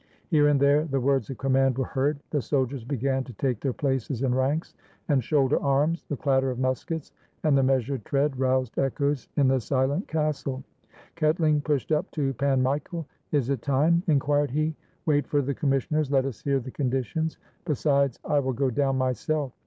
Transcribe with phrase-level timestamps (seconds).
[0.29, 2.17] Here and there the words of command were heard.
[2.31, 4.73] The soldiers began to take their places in ranks,
[5.09, 6.05] and shoulder arms.
[6.09, 7.11] The clatter of muskets
[7.43, 10.63] and the meas ured tread roused echoes in the silent castle.
[11.15, 13.05] Ketling pushed up to Pan Michael.
[13.31, 14.73] "Is it time?" inquired he.
[15.05, 17.37] "Wait for the commissioners; let us hear the condi tions!
[17.65, 19.51] Besides, I will go down m.yself."